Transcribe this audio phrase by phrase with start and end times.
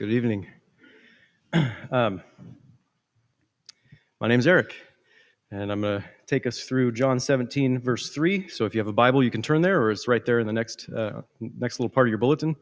[0.00, 0.46] Good evening.
[1.92, 2.22] Um,
[4.18, 4.74] my name's Eric,
[5.50, 8.48] and I'm going to take us through John 17, verse 3.
[8.48, 10.46] So if you have a Bible, you can turn there, or it's right there in
[10.46, 12.56] the next, uh, next little part of your bulletin.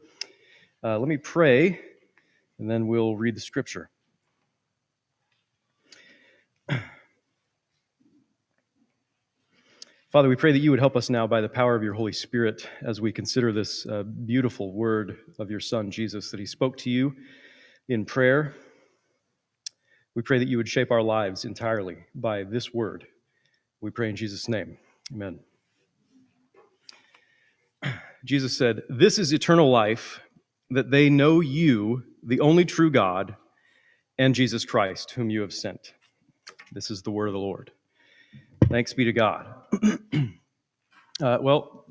[0.83, 1.79] Uh, let me pray,
[2.57, 3.89] and then we'll read the scripture.
[10.11, 12.13] Father, we pray that you would help us now by the power of your Holy
[12.13, 16.77] Spirit as we consider this uh, beautiful word of your Son, Jesus, that he spoke
[16.77, 17.15] to you
[17.89, 18.55] in prayer.
[20.15, 23.05] We pray that you would shape our lives entirely by this word.
[23.81, 24.79] We pray in Jesus' name.
[25.13, 25.41] Amen.
[28.25, 30.21] Jesus said, This is eternal life,
[30.71, 33.35] that they know you, the only true God,
[34.17, 35.93] and Jesus Christ, whom you have sent.
[36.71, 37.69] This is the word of the Lord.
[38.69, 39.47] Thanks be to God.
[41.23, 41.85] uh, well,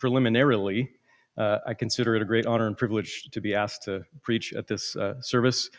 [0.00, 0.90] preliminarily,
[1.38, 4.66] uh, I consider it a great honor and privilege to be asked to preach at
[4.66, 5.70] this uh, service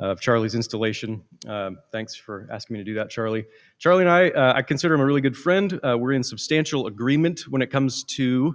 [0.00, 1.22] of Charlie's installation.
[1.48, 3.46] Um, thanks for asking me to do that, Charlie.
[3.78, 5.80] Charlie and I, uh, I consider him a really good friend.
[5.82, 8.54] Uh, we're in substantial agreement when it comes to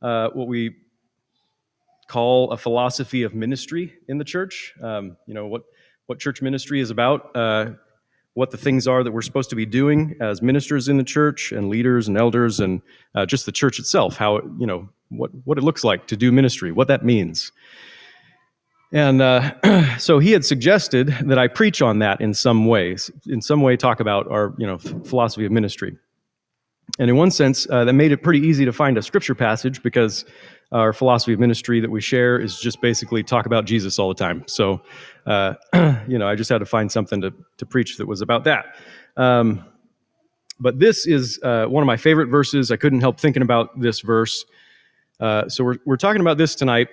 [0.00, 0.74] uh, what we
[2.08, 4.72] call a philosophy of ministry in the church.
[4.82, 5.64] Um, you know what
[6.06, 7.36] what church ministry is about
[8.34, 11.52] what the things are that we're supposed to be doing as ministers in the church
[11.52, 12.82] and leaders and elders and
[13.14, 16.16] uh, just the church itself how it, you know what what it looks like to
[16.16, 17.52] do ministry what that means.
[18.92, 23.40] And uh, so he had suggested that i preach on that in some ways in
[23.40, 25.96] some way talk about our you know philosophy of ministry.
[26.98, 29.82] And in one sense uh, that made it pretty easy to find a scripture passage
[29.82, 30.24] because
[30.72, 34.14] our philosophy of ministry that we share is just basically talk about Jesus all the
[34.14, 34.44] time.
[34.46, 34.80] So,
[35.26, 35.54] uh,
[36.08, 38.76] you know, I just had to find something to, to preach that was about that.
[39.16, 39.64] Um,
[40.60, 42.70] but this is uh, one of my favorite verses.
[42.70, 44.44] I couldn't help thinking about this verse.
[45.20, 46.88] Uh, so we're, we're talking about this tonight.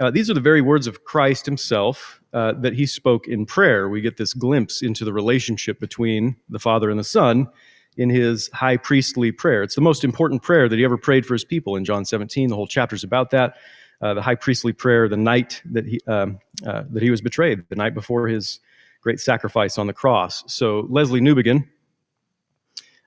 [0.00, 3.88] Uh, these are the very words of Christ himself uh, that he spoke in prayer.
[3.88, 7.48] We get this glimpse into the relationship between the Father and the Son
[7.96, 9.62] in his high priestly prayer.
[9.62, 12.48] It's the most important prayer that he ever prayed for his people in John 17.
[12.48, 13.56] The whole chapter's about that.
[14.00, 17.62] Uh, the high priestly prayer, the night that he um, uh, that he was betrayed,
[17.68, 18.58] the night before his
[19.00, 20.42] great sacrifice on the cross.
[20.48, 21.68] So Lesslie Newbigin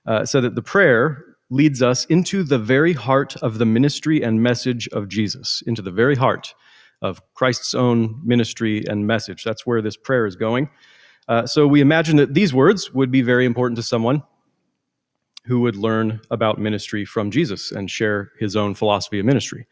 [0.06, 4.42] uh, said that the prayer leads us into the very heart of the ministry and
[4.42, 6.54] message of Jesus, into the very heart
[7.02, 9.44] of Christ's own ministry and message.
[9.44, 10.70] That's where this prayer is going.
[11.28, 14.22] Uh, so we imagine that these words would be very important to someone
[15.46, 19.66] who would learn about ministry from Jesus and share his own philosophy of ministry.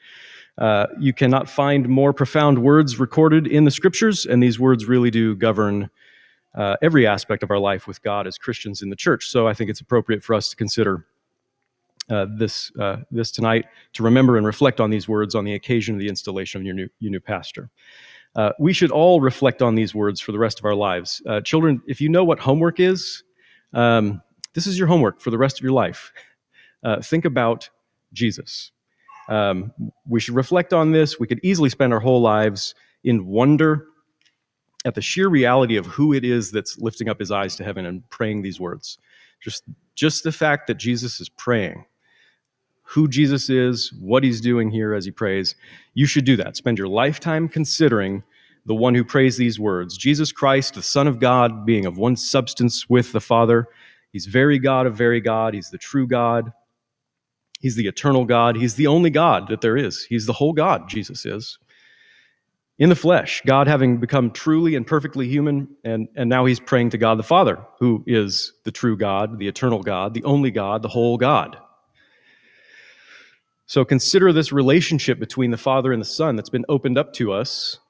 [0.57, 5.11] Uh, you cannot find more profound words recorded in the scriptures, and these words really
[5.11, 5.91] do govern
[6.55, 9.29] uh, every aspect of our life with God as Christians in the church.
[9.29, 11.05] So I think it's appropriate for us to consider
[12.11, 13.65] uh, this uh, this tonight
[13.95, 16.75] to remember and reflect on these words on the occasion of the installation of your
[16.75, 17.71] new your new pastor.
[18.37, 21.23] Uh, we should all reflect on these words for the rest of our lives.
[21.27, 23.23] Uh, children, if you know what homework is,
[23.73, 24.21] um,
[24.55, 26.13] this is your homework for the rest of your life.
[26.83, 27.69] Uh, think about
[28.13, 28.71] Jesus.
[29.29, 29.73] Um,
[30.07, 31.19] we should reflect on this.
[31.19, 33.87] We could easily spend our whole lives in wonder
[34.85, 37.87] at the sheer reality of who it is that's lifting up his eyes to heaven
[37.87, 38.99] and praying these words.
[39.41, 41.87] Just, just the fact that Jesus is praying,
[42.83, 45.55] who Jesus is, what he's doing here as he prays,
[45.95, 46.57] you should do that.
[46.57, 48.23] Spend your lifetime considering
[48.67, 52.17] the one who prays these words Jesus Christ, the Son of God, being of one
[52.17, 53.69] substance with the Father
[54.15, 55.55] He's very God of very God.
[55.55, 56.53] He's the true God.
[57.59, 58.55] He's the eternal God.
[58.55, 60.05] He's the only God that there is.
[60.05, 61.59] He's the whole God, Jesus is.
[62.79, 66.91] In the flesh, God having become truly and perfectly human, and, and now he's praying
[66.91, 70.83] to God the Father, who is the true God, the eternal God, the only God,
[70.83, 71.59] the whole God.
[73.67, 77.33] So consider this relationship between the Father and the Son that's been opened up to
[77.33, 77.81] us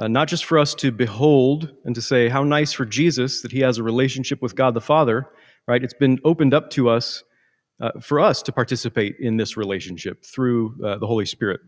[0.00, 3.52] uh, not just for us to behold and to say how nice for Jesus that
[3.52, 5.28] he has a relationship with God the Father,
[5.68, 5.84] right?
[5.84, 7.22] It's been opened up to us
[7.80, 11.60] uh, for us to participate in this relationship through uh, the Holy Spirit.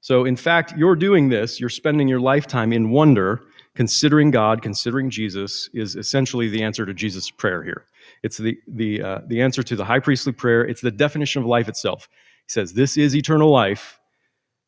[0.00, 3.42] So, in fact, you're doing this, you're spending your lifetime in wonder,
[3.74, 7.86] considering God, considering Jesus, is essentially the answer to Jesus' prayer here.
[8.22, 11.46] It's the, the, uh, the answer to the high priestly prayer, it's the definition of
[11.46, 12.08] life itself.
[12.46, 13.98] He says, This is eternal life,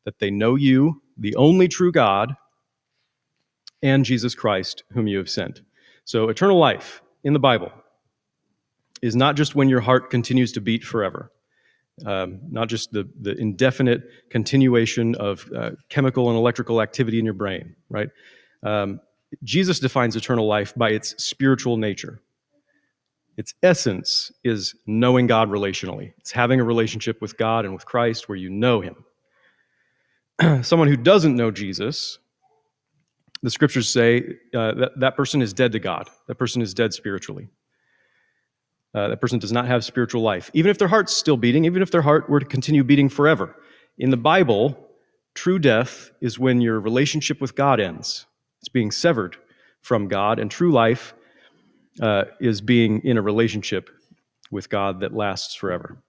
[0.05, 2.35] that they know you, the only true God,
[3.81, 5.61] and Jesus Christ, whom you have sent.
[6.05, 7.71] So, eternal life in the Bible
[9.01, 11.31] is not just when your heart continues to beat forever,
[12.05, 17.33] um, not just the, the indefinite continuation of uh, chemical and electrical activity in your
[17.33, 18.09] brain, right?
[18.63, 18.99] Um,
[19.43, 22.21] Jesus defines eternal life by its spiritual nature.
[23.37, 26.13] Its essence is knowing God relationally.
[26.19, 29.03] It's having a relationship with God and with Christ where you know Him.
[30.61, 32.19] someone who doesn't know Jesus
[33.45, 34.23] the scriptures say
[34.55, 36.09] uh, that that person is dead to God.
[36.27, 37.47] That person is dead spiritually.
[38.95, 41.83] Uh, that person does not have spiritual life, even if their heart's still beating, even
[41.83, 43.55] if their heart were to continue beating forever.
[43.99, 44.75] In the Bible,
[45.35, 48.25] true death is when your relationship with God ends.
[48.61, 49.37] It's being severed
[49.81, 51.13] from God, and true life
[52.01, 53.91] uh, is being in a relationship
[54.49, 56.01] with God that lasts forever.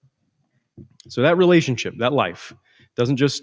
[1.09, 2.55] So that relationship, that life,
[2.97, 3.43] doesn't just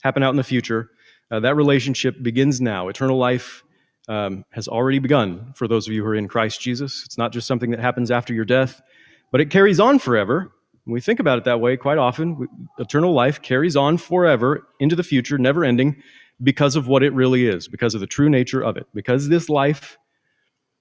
[0.00, 0.90] happen out in the future.
[1.30, 2.88] Uh, that relationship begins now.
[2.88, 3.62] Eternal life
[4.08, 7.02] um, has already begun for those of you who are in Christ Jesus.
[7.04, 8.82] It's not just something that happens after your death,
[9.30, 10.50] but it carries on forever.
[10.84, 12.48] When we think about it that way, quite often,
[12.78, 16.02] eternal life carries on forever into the future, never ending,
[16.42, 18.86] because of what it really is, because of the true nature of it.
[18.94, 19.98] Because this life,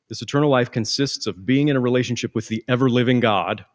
[0.08, 3.66] this eternal life, consists of being in a relationship with the ever living God,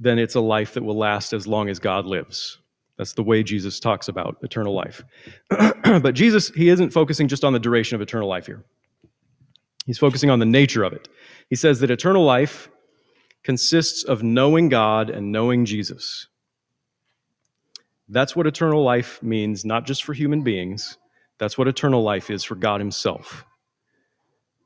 [0.00, 2.58] then it's a life that will last as long as God lives.
[3.00, 5.02] That's the way Jesus talks about eternal life.
[5.48, 8.62] but Jesus, he isn't focusing just on the duration of eternal life here.
[9.86, 11.08] He's focusing on the nature of it.
[11.48, 12.68] He says that eternal life
[13.42, 16.26] consists of knowing God and knowing Jesus.
[18.06, 20.98] That's what eternal life means, not just for human beings.
[21.38, 23.46] That's what eternal life is for God Himself.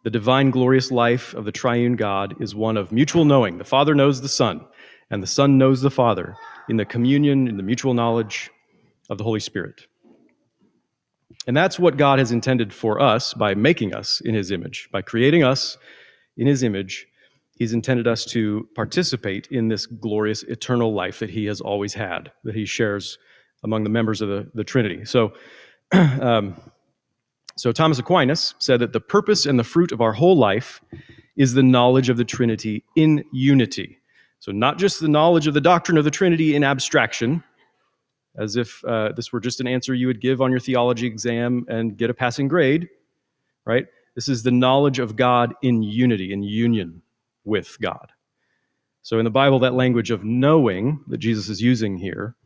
[0.02, 3.58] The divine, glorious life of the triune God is one of mutual knowing.
[3.58, 4.66] The Father knows the Son,
[5.10, 6.36] and the Son knows the Father
[6.68, 8.50] in the communion, in the mutual knowledge
[9.10, 9.86] of the Holy Spirit.
[11.46, 15.02] And that's what God has intended for us by making us in His image, by
[15.02, 15.76] creating us
[16.36, 17.06] in His image.
[17.56, 22.32] He's intended us to participate in this glorious eternal life that He has always had,
[22.44, 23.18] that He shares
[23.62, 25.04] among the members of the, the Trinity.
[25.04, 25.32] So,
[25.92, 26.60] um,
[27.56, 30.80] so Thomas Aquinas said that the purpose and the fruit of our whole life
[31.36, 33.98] is the knowledge of the Trinity in unity.
[34.40, 37.42] So, not just the knowledge of the doctrine of the Trinity in abstraction,
[38.36, 41.64] as if uh, this were just an answer you would give on your theology exam
[41.68, 42.88] and get a passing grade,
[43.64, 43.86] right?
[44.14, 47.02] This is the knowledge of God in unity, in union
[47.44, 48.12] with God.
[49.02, 52.36] So, in the Bible, that language of knowing that Jesus is using here,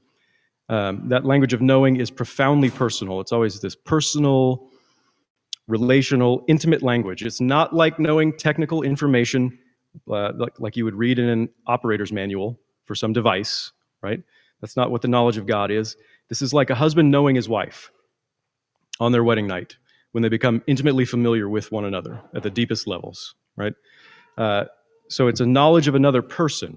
[0.68, 3.20] um, that language of knowing is profoundly personal.
[3.20, 4.68] It's always this personal,
[5.66, 7.24] relational, intimate language.
[7.24, 9.58] It's not like knowing technical information
[10.10, 14.22] uh, like, like you would read in an operator's manual for some device, right?
[14.60, 15.96] That's not what the knowledge of God is.
[16.28, 17.90] This is like a husband knowing his wife
[19.00, 19.76] on their wedding night
[20.12, 23.74] when they become intimately familiar with one another at the deepest levels, right?
[24.36, 24.64] Uh,
[25.08, 26.76] so it's a knowledge of another person.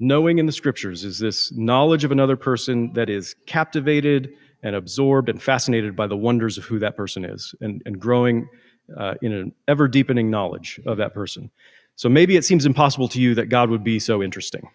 [0.00, 4.30] Knowing in the scriptures is this knowledge of another person that is captivated
[4.62, 8.48] and absorbed and fascinated by the wonders of who that person is and, and growing
[8.96, 11.50] uh, in an ever deepening knowledge of that person.
[11.96, 14.68] So maybe it seems impossible to you that God would be so interesting,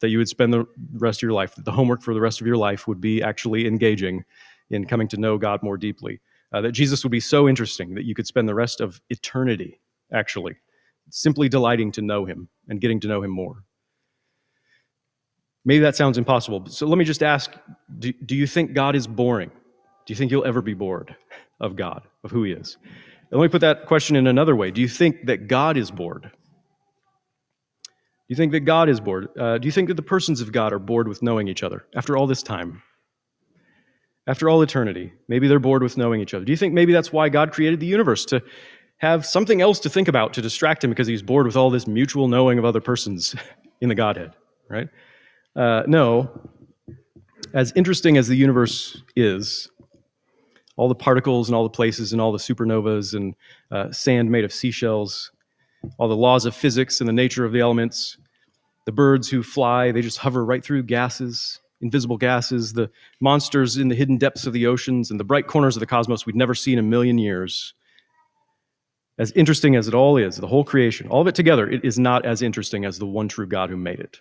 [0.00, 2.40] that you would spend the rest of your life, that the homework for the rest
[2.40, 4.24] of your life would be actually engaging
[4.70, 6.20] in coming to know God more deeply.
[6.52, 9.80] Uh, that Jesus would be so interesting that you could spend the rest of eternity
[10.12, 10.56] actually
[11.10, 13.64] simply delighting to know him and getting to know him more.
[15.64, 16.66] Maybe that sounds impossible.
[16.66, 17.52] So let me just ask
[17.98, 19.50] do, do you think God is boring?
[19.50, 21.14] Do you think you'll ever be bored
[21.58, 22.76] of God, of who he is?
[23.30, 24.70] And let me put that question in another way.
[24.70, 26.22] Do you think that God is bored?
[26.22, 26.30] Do
[28.28, 29.28] you think that God is bored?
[29.38, 31.86] Uh, do you think that the persons of God are bored with knowing each other
[31.94, 32.82] after all this time?
[34.28, 36.44] After all eternity, maybe they're bored with knowing each other.
[36.44, 38.42] Do you think maybe that's why God created the universe to
[38.98, 41.86] have something else to think about to distract him because he's bored with all this
[41.86, 43.36] mutual knowing of other persons
[43.80, 44.32] in the Godhead,
[44.68, 44.88] right?
[45.54, 46.30] Uh, no.
[47.54, 49.70] As interesting as the universe is,
[50.76, 53.34] all the particles and all the places and all the supernovas and
[53.70, 55.32] uh, sand made of seashells,
[55.98, 58.18] all the laws of physics and the nature of the elements,
[58.84, 62.90] the birds who fly, they just hover right through gases, invisible gases, the
[63.20, 66.24] monsters in the hidden depths of the oceans, and the bright corners of the cosmos
[66.24, 67.74] we'd never seen in a million years.
[69.18, 71.98] As interesting as it all is, the whole creation, all of it together, it is
[71.98, 74.20] not as interesting as the one true God who made it.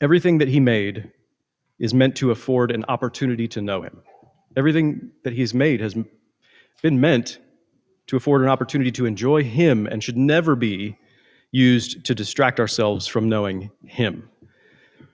[0.00, 1.10] Everything that He made
[1.78, 4.02] is meant to afford an opportunity to know Him.
[4.58, 5.94] Everything that he's made has
[6.82, 7.38] been meant
[8.08, 10.98] to afford an opportunity to enjoy him and should never be
[11.52, 14.28] used to distract ourselves from knowing him.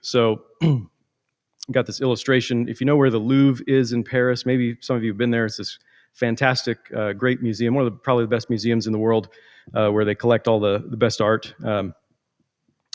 [0.01, 0.43] So,
[1.71, 2.69] got this illustration.
[2.69, 5.31] If you know where the Louvre is in Paris, maybe some of you have been
[5.31, 5.47] there.
[5.47, 5.79] It's this
[6.15, 9.29] fantastic, uh, great museum, one of the probably the best museums in the world,
[9.75, 11.95] uh, where they collect all the, the best art um,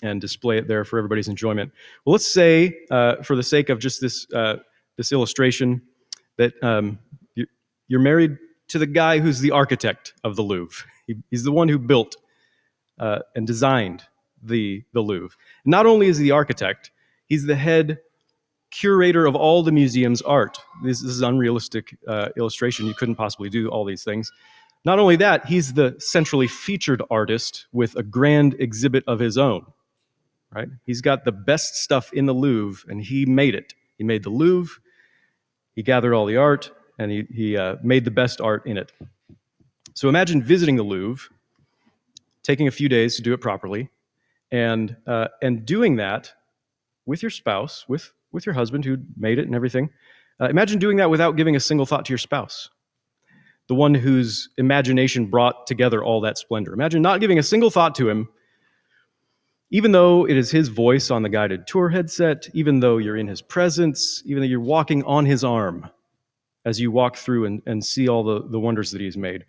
[0.01, 1.71] and display it there for everybody's enjoyment.
[2.05, 4.57] Well, let's say, uh, for the sake of just this uh,
[4.97, 5.81] this illustration,
[6.39, 6.98] that um,
[7.36, 7.46] you,
[7.93, 8.38] are married
[8.69, 10.88] to the guy who's the architect of the Louvre.
[11.05, 12.15] He, he's the one who built
[12.98, 14.03] uh, and designed
[14.41, 15.38] the, the Louvre.
[15.65, 16.91] Not only is he the architect,
[17.25, 18.00] he's the head
[18.72, 20.60] curator of all the museum's art.
[20.81, 22.86] This, this is unrealistic uh, illustration.
[22.86, 24.31] You couldn't possibly do all these things.
[24.86, 29.65] Not only that, he's the centrally featured artist with a grand exhibit of his own.
[30.55, 30.69] Right?
[30.86, 33.74] He's got the best stuff in the Louvre, and he made it.
[33.98, 34.79] He made the Louvre.
[35.75, 38.91] He gathered all the art, and he, he uh, made the best art in it.
[39.93, 41.29] So imagine visiting the Louvre,
[42.43, 43.89] taking a few days to do it properly,
[44.51, 46.33] and uh, and doing that
[47.05, 49.89] with your spouse, with with your husband who made it and everything.
[50.41, 52.69] Uh, imagine doing that without giving a single thought to your spouse,
[53.67, 56.73] the one whose imagination brought together all that splendor.
[56.73, 58.29] Imagine not giving a single thought to him,
[59.71, 63.27] even though it is his voice on the guided tour headset, even though you're in
[63.27, 65.89] his presence, even though you're walking on his arm
[66.65, 69.45] as you walk through and, and see all the, the wonders that he's made.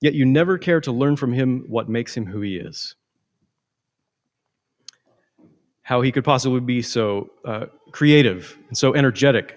[0.00, 2.94] Yet you never care to learn from him what makes him who he is
[5.86, 9.56] how he could possibly be so uh, creative and so energetic,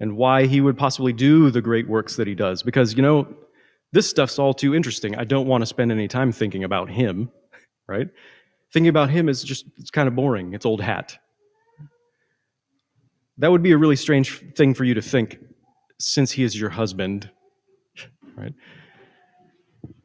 [0.00, 2.62] and why he would possibly do the great works that he does.
[2.62, 3.28] Because, you know,
[3.92, 5.14] this stuff's all too interesting.
[5.14, 7.30] I don't want to spend any time thinking about him,
[7.86, 8.08] right?
[8.76, 10.52] Thinking about him is just, it's kind of boring.
[10.52, 11.16] It's old hat.
[13.38, 15.38] That would be a really strange thing for you to think
[15.98, 17.30] since he is your husband,
[18.36, 18.52] right?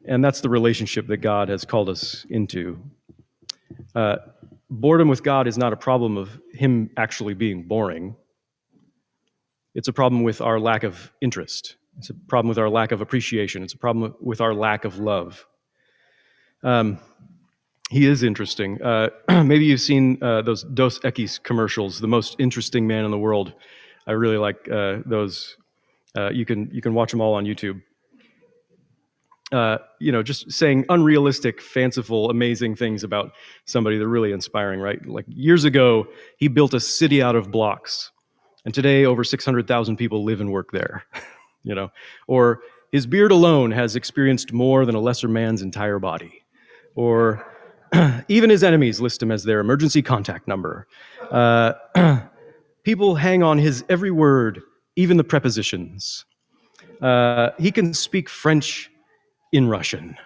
[0.06, 2.80] And that's the relationship that God has called us into.
[3.94, 4.16] Uh,
[4.70, 8.16] boredom with God is not a problem of Him actually being boring.
[9.74, 11.76] It's a problem with our lack of interest.
[11.98, 13.62] It's a problem with our lack of appreciation.
[13.62, 15.46] It's a problem with our lack of love.
[16.62, 16.98] Um,
[17.92, 18.80] he is interesting.
[18.82, 19.10] Uh,
[19.44, 23.52] maybe you've seen uh, those Dos Equis commercials, the most interesting man in the world.
[24.06, 25.56] I really like uh, those.
[26.16, 27.80] Uh, you can you can watch them all on YouTube
[29.52, 33.32] uh, you know, just saying unrealistic, fanciful, amazing things about
[33.66, 35.04] somebody that are really inspiring, right?
[35.06, 36.06] Like years ago,
[36.38, 38.10] he built a city out of blocks,
[38.64, 41.04] and today over 600,000 people live and work there,
[41.64, 41.90] you know.
[42.26, 42.60] Or
[42.92, 46.44] his beard alone has experienced more than a lesser man's entire body.
[46.94, 47.51] Or
[48.28, 50.86] even his enemies list him as their emergency contact number.
[51.30, 51.72] Uh,
[52.84, 54.62] people hang on his every word,
[54.96, 56.24] even the prepositions.
[57.00, 58.90] Uh, he can speak French
[59.52, 60.16] in Russian.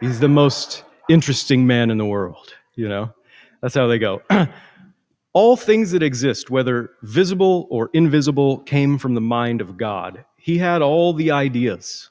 [0.00, 3.12] He's the most interesting man in the world, you know?
[3.62, 4.22] That's how they go.
[5.32, 10.24] All things that exist, whether visible or invisible, came from the mind of God.
[10.36, 12.10] He had all the ideas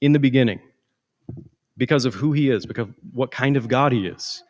[0.00, 0.60] in the beginning
[1.76, 4.42] because of who he is, because of what kind of God he is.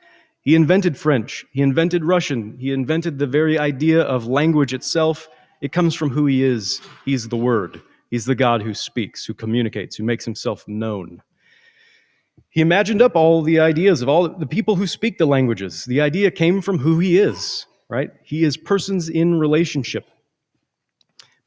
[0.43, 5.29] He invented French, he invented Russian, he invented the very idea of language itself.
[5.61, 6.81] It comes from who he is.
[7.05, 7.81] He's the Word.
[8.11, 11.23] He's the God who speaks, who communicates, who makes himself known.
[12.51, 15.85] He imagined up all the ideas of all the people who speak the languages.
[15.85, 18.11] The idea came from who he is, right?
[18.23, 20.07] He is persons in relationship.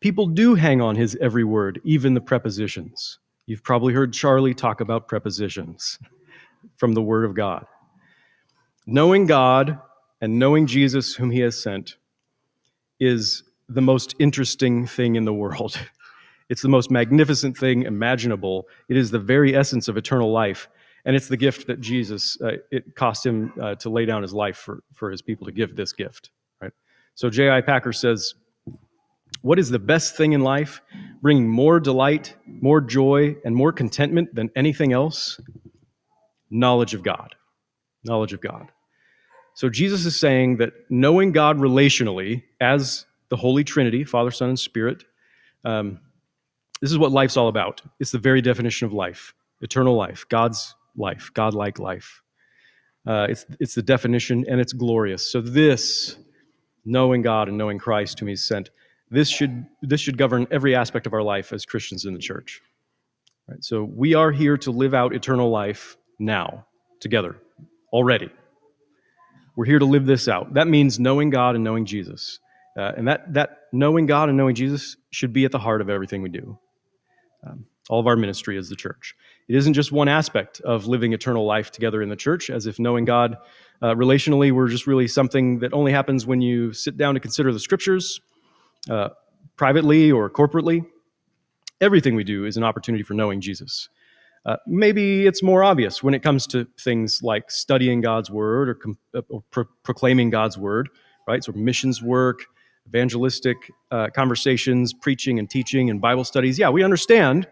[0.02, 3.20] People do hang on his every word, even the prepositions.
[3.50, 5.98] You've probably heard Charlie talk about prepositions
[6.78, 7.66] from the Word of God.
[8.86, 9.80] Knowing God
[10.22, 11.96] and knowing Jesus, whom he has sent,
[13.00, 15.80] is the most interesting thing in the world.
[16.50, 18.68] It's the most magnificent thing imaginable.
[18.88, 20.68] It is the very essence of eternal life.
[21.06, 24.34] And it's the gift that Jesus, uh, it cost him uh, to lay down his
[24.34, 26.72] life for, for his people to give this gift, right?
[27.14, 27.62] So J.I.
[27.62, 28.34] Packer says,
[29.44, 30.82] What is the best thing in life?
[31.22, 35.40] Bringing more delight, more joy, and more contentment than anything else?
[36.50, 37.36] Knowledge of God.
[38.04, 38.72] Knowledge of God.
[39.54, 44.60] So Jesus is saying that knowing God relationally as the Holy Trinity, Father, Son, and
[44.60, 45.04] Spirit,
[45.66, 46.00] um,
[46.82, 47.82] this is what life's all about.
[48.00, 52.22] It's the very definition of life eternal life, God's life, God-like life.
[53.06, 55.30] Uh, it's, it's the definition, and it's glorious.
[55.30, 56.16] So, this,
[56.86, 58.70] knowing God and knowing Christ, whom He's sent,
[59.12, 62.62] this should, this should govern every aspect of our life as Christians in the church.
[63.48, 63.64] Right?
[63.64, 66.66] So, we are here to live out eternal life now,
[67.00, 67.38] together,
[67.92, 68.30] already.
[69.56, 70.54] We're here to live this out.
[70.54, 72.40] That means knowing God and knowing Jesus.
[72.78, 75.90] Uh, and that, that knowing God and knowing Jesus should be at the heart of
[75.90, 76.58] everything we do
[77.46, 79.16] um, all of our ministry as the church.
[79.48, 82.80] It isn't just one aspect of living eternal life together in the church, as if
[82.80, 83.38] knowing God
[83.82, 87.52] uh, relationally were just really something that only happens when you sit down to consider
[87.52, 88.22] the scriptures,
[88.90, 89.10] uh,
[89.56, 90.86] privately or corporately.
[91.82, 93.90] Everything we do is an opportunity for knowing Jesus.
[94.46, 98.80] Uh, maybe it's more obvious when it comes to things like studying God's word or,
[99.16, 100.90] uh, or pro- proclaiming God's word,
[101.28, 101.44] right?
[101.44, 102.46] So missions work,
[102.88, 103.58] evangelistic
[103.92, 106.58] uh, conversations, preaching and teaching, and Bible studies.
[106.58, 107.48] Yeah, we understand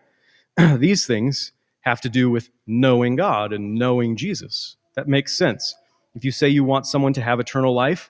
[0.77, 1.51] these things
[1.81, 4.77] have to do with knowing God and knowing Jesus.
[4.95, 5.75] That makes sense.
[6.15, 8.09] If you say you want someone to have eternal life,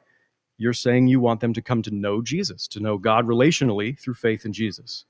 [0.57, 4.15] you're saying you want them to come to know Jesus, to know God relationally through
[4.15, 5.05] faith in Jesus.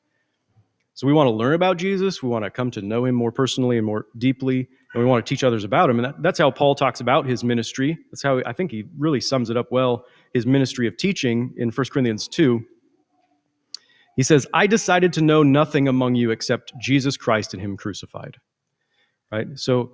[0.93, 2.23] So we want to learn about Jesus.
[2.23, 4.67] We want to come to know him more personally and more deeply.
[4.93, 5.99] And we want to teach others about him.
[5.99, 7.97] And that, that's how Paul talks about his ministry.
[8.11, 11.69] That's how I think he really sums it up well his ministry of teaching in
[11.69, 12.65] 1 Corinthians 2.
[14.15, 18.37] He says, I decided to know nothing among you except Jesus Christ and him crucified.
[19.31, 19.47] Right?
[19.53, 19.91] So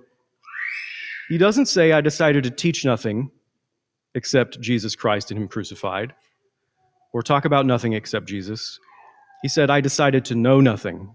[1.28, 3.30] he doesn't say, I decided to teach nothing
[4.14, 6.14] except Jesus Christ and him crucified,
[7.12, 8.78] or talk about nothing except Jesus.
[9.42, 11.14] He said, I decided to know nothing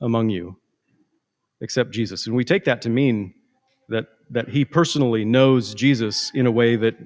[0.00, 0.56] among you
[1.60, 2.26] except Jesus.
[2.26, 3.34] And we take that to mean
[3.88, 6.96] that, that he personally knows Jesus in a way that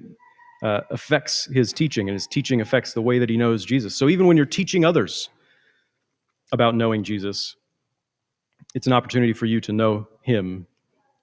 [0.63, 3.95] uh, affects his teaching, and his teaching affects the way that he knows Jesus.
[3.95, 5.29] So even when you're teaching others
[6.51, 7.55] about knowing Jesus,
[8.75, 10.67] it's an opportunity for you to know him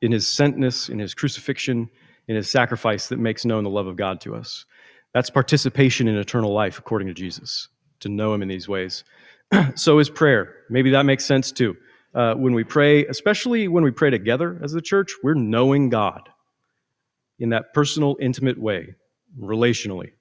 [0.01, 1.89] in his sentness, in his crucifixion,
[2.29, 4.67] in his sacrifice that makes known the love of God to us.
[5.15, 7.69] That's participation in eternal life according to Jesus,
[8.01, 9.05] to know him in these ways.
[9.75, 10.55] so is prayer.
[10.69, 11.77] Maybe that makes sense too.
[12.15, 16.29] Uh, when we pray, especially when we pray together as a church, we're knowing God
[17.39, 18.95] in that personal, intimate way,
[19.41, 20.13] relationally.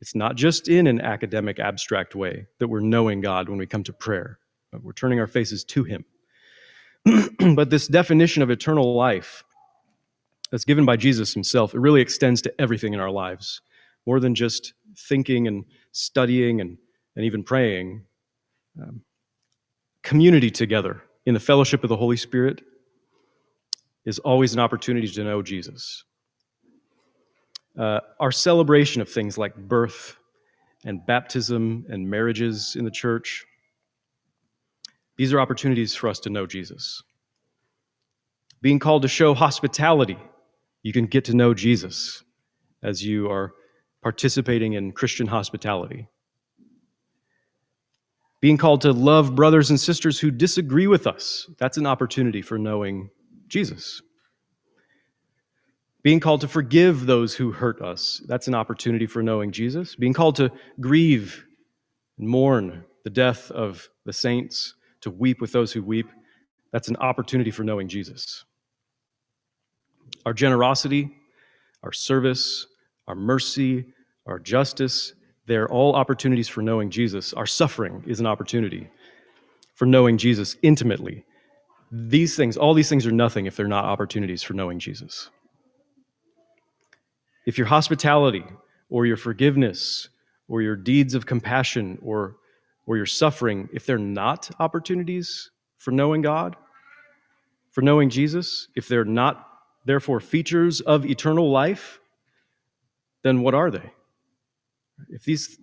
[0.00, 3.82] It's not just in an academic, abstract way that we're knowing God when we come
[3.84, 4.38] to prayer.
[4.82, 6.04] We're turning our faces to Him.
[7.54, 9.44] but this definition of eternal life
[10.50, 13.60] that's given by Jesus Himself, it really extends to everything in our lives,
[14.06, 16.78] more than just thinking and studying and,
[17.16, 18.02] and even praying
[18.82, 19.02] um,
[20.02, 22.62] community together in the fellowship of the Holy Spirit
[24.04, 26.04] is always an opportunity to know Jesus.
[27.78, 30.16] Uh, our celebration of things like birth
[30.84, 33.44] and baptism and marriages in the church,
[35.16, 37.02] these are opportunities for us to know Jesus.
[38.62, 40.18] Being called to show hospitality,
[40.88, 42.24] you can get to know Jesus
[42.82, 43.52] as you are
[44.02, 46.08] participating in Christian hospitality
[48.40, 51.48] being called to love brothers and sisters who disagree with us.
[51.58, 53.10] That's an opportunity for knowing
[53.48, 54.00] Jesus.
[56.02, 58.22] Being called to forgive those who hurt us.
[58.26, 59.96] That's an opportunity for knowing Jesus.
[59.96, 61.44] Being called to grieve
[62.18, 66.08] and mourn the death of the saints, to weep with those who weep.
[66.72, 68.44] That's an opportunity for knowing Jesus.
[70.28, 71.10] Our generosity,
[71.82, 72.66] our service,
[73.06, 73.86] our mercy,
[74.26, 75.14] our justice,
[75.46, 77.32] they're all opportunities for knowing Jesus.
[77.32, 78.90] Our suffering is an opportunity
[79.74, 81.24] for knowing Jesus intimately.
[81.90, 85.30] These things, all these things are nothing if they're not opportunities for knowing Jesus.
[87.46, 88.44] If your hospitality
[88.90, 90.10] or your forgiveness
[90.46, 92.36] or your deeds of compassion or,
[92.84, 96.54] or your suffering, if they're not opportunities for knowing God,
[97.70, 99.47] for knowing Jesus, if they're not,
[99.88, 101.98] therefore, features of eternal life,
[103.22, 103.90] then what are they?
[105.08, 105.58] If these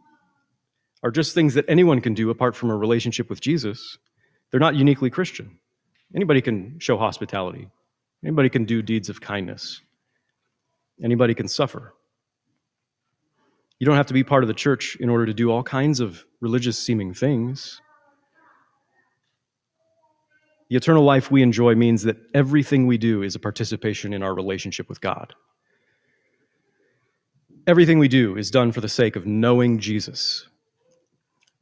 [1.03, 3.97] are just things that anyone can do apart from a relationship with Jesus,
[4.49, 5.59] they're not uniquely Christian.
[6.15, 7.67] Anybody can show hospitality,
[8.23, 9.81] anybody can do deeds of kindness,
[11.03, 11.93] anybody can suffer.
[13.77, 15.99] You don't have to be part of the church in order to do all kinds
[15.99, 17.81] of religious seeming things.
[20.75, 24.35] The eternal life we enjoy means that everything we do is a participation in our
[24.35, 25.33] relationship with God.
[27.65, 30.49] Everything we do is done for the sake of knowing Jesus.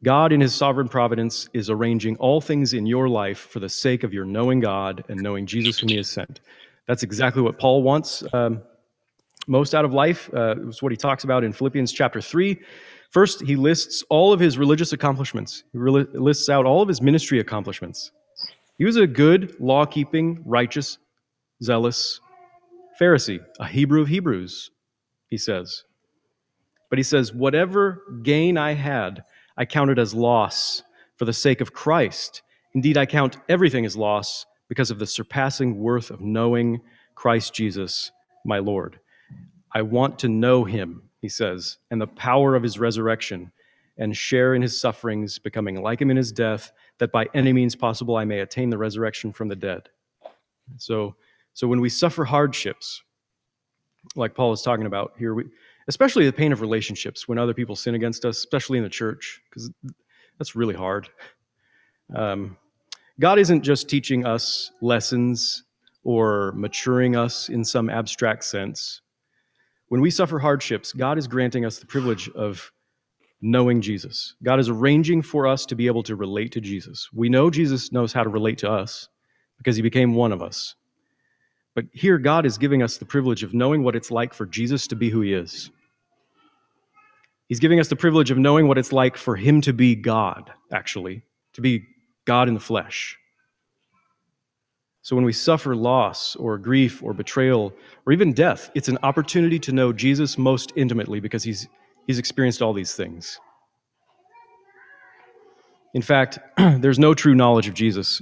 [0.02, 4.04] God, in his sovereign providence, is arranging all things in your life for the sake
[4.04, 6.40] of your knowing God and knowing Jesus whom he has sent.
[6.88, 8.64] That's exactly what Paul wants um,
[9.46, 10.28] most out of life.
[10.34, 12.60] Uh, it's what he talks about in Philippians chapter 3.
[13.12, 17.40] First, he lists all of his religious accomplishments, he lists out all of his ministry
[17.40, 18.12] accomplishments.
[18.78, 20.98] He was a good, law keeping, righteous,
[21.62, 22.20] zealous
[23.00, 24.72] Pharisee, a Hebrew of Hebrews,
[25.30, 25.84] he says.
[26.90, 29.24] But he says, Whatever gain I had,
[29.58, 30.84] I counted as loss
[31.18, 32.42] for the sake of Christ.
[32.76, 36.82] Indeed, I count everything as loss because of the surpassing worth of knowing
[37.16, 38.12] Christ Jesus,
[38.46, 39.00] my Lord.
[39.72, 43.52] I want to know him, he says, and the power of his resurrection,
[43.98, 47.76] and share in his sufferings, becoming like him in his death, that by any means
[47.76, 49.90] possible I may attain the resurrection from the dead.
[50.78, 51.16] So,
[51.54, 53.02] so when we suffer hardships,
[54.16, 55.46] like Paul is talking about here, we,
[55.88, 59.42] especially the pain of relationships when other people sin against us, especially in the church,
[59.50, 59.72] because
[60.38, 61.10] that's really hard.
[62.16, 62.58] Um,
[63.20, 65.64] God isn't just teaching us lessons
[66.04, 69.02] or maturing us in some abstract sense.
[69.88, 72.72] When we suffer hardships, God is granting us the privilege of
[73.44, 74.36] knowing Jesus.
[74.42, 77.10] God is arranging for us to be able to relate to Jesus.
[77.14, 79.10] We know Jesus knows how to relate to us
[79.58, 80.76] because he became one of us.
[81.76, 84.88] But here, God is giving us the privilege of knowing what it's like for Jesus
[84.88, 85.72] to be who he is.
[87.50, 90.52] He's giving us the privilege of knowing what it's like for him to be God,
[90.72, 91.86] actually, to be
[92.26, 93.18] God in the flesh.
[95.02, 97.74] So when we suffer loss or grief or betrayal
[98.06, 101.68] or even death, it's an opportunity to know Jesus most intimately because he's,
[102.08, 103.40] he's experienced all these things.
[105.94, 108.22] In fact, there's no true knowledge of Jesus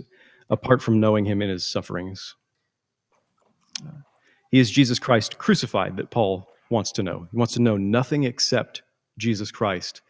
[0.49, 2.35] apart from knowing him in his sufferings.
[4.51, 7.27] He is Jesus Christ crucified that Paul wants to know.
[7.31, 8.83] He wants to know nothing except
[9.17, 10.01] Jesus Christ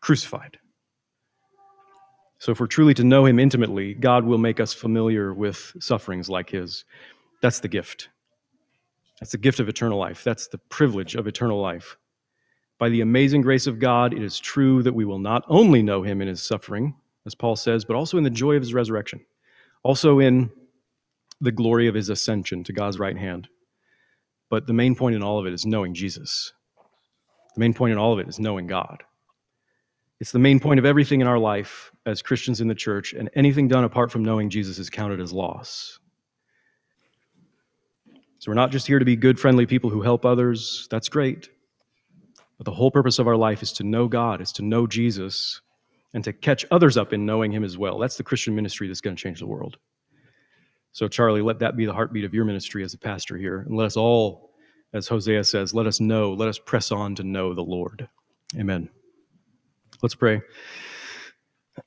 [0.00, 0.58] crucified.
[2.40, 6.28] So, if we're truly to know him intimately, God will make us familiar with sufferings
[6.28, 6.84] like his.
[7.42, 8.08] That's the gift.
[9.20, 10.22] That's the gift of eternal life.
[10.22, 11.96] That's the privilege of eternal life.
[12.78, 16.02] By the amazing grace of God, it is true that we will not only know
[16.02, 16.94] him in his suffering,
[17.26, 19.20] as Paul says, but also in the joy of his resurrection,
[19.82, 20.50] also in
[21.40, 23.48] the glory of his ascension to God's right hand.
[24.48, 26.52] But the main point in all of it is knowing Jesus.
[27.54, 29.02] The main point in all of it is knowing God.
[30.20, 33.28] It's the main point of everything in our life as Christians in the church, and
[33.34, 35.98] anything done apart from knowing Jesus is counted as loss.
[38.38, 40.86] So we're not just here to be good, friendly people who help others.
[40.90, 41.50] That's great.
[42.58, 45.60] But the whole purpose of our life is to know God, is to know Jesus,
[46.12, 47.98] and to catch others up in knowing Him as well.
[47.98, 49.78] That's the Christian ministry that's going to change the world.
[50.92, 53.60] So, Charlie, let that be the heartbeat of your ministry as a pastor here.
[53.60, 54.50] And let us all,
[54.92, 58.08] as Hosea says, let us know, let us press on to know the Lord.
[58.58, 58.88] Amen.
[60.02, 60.40] Let's pray.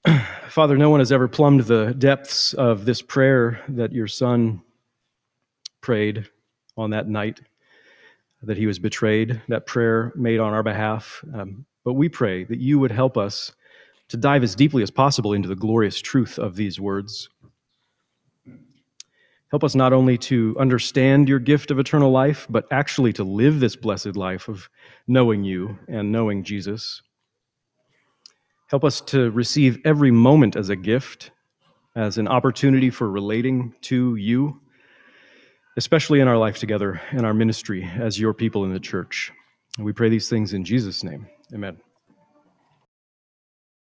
[0.48, 4.62] Father, no one has ever plumbed the depths of this prayer that your son
[5.82, 6.30] prayed
[6.78, 7.42] on that night
[8.44, 11.24] that he was betrayed, that prayer made on our behalf.
[11.34, 13.54] Um, but we pray that you would help us
[14.10, 17.30] to dive as deeply as possible into the glorious truth of these words.
[19.52, 23.60] Help us not only to understand your gift of eternal life, but actually to live
[23.60, 24.70] this blessed life of
[25.08, 27.02] knowing you and knowing Jesus.
[28.68, 31.32] Help us to receive every moment as a gift,
[31.96, 34.62] as an opportunity for relating to you,
[35.78, 39.32] especially in our life together, in our ministry as your people in the church.
[39.78, 41.28] And we pray these things in Jesus' name.
[41.54, 41.80] Amen.